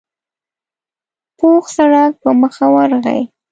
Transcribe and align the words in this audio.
پوخ 1.37 1.63
سړک 1.77 2.11
په 2.23 2.29
مخه 2.41 2.65
ورغی. 2.75 3.21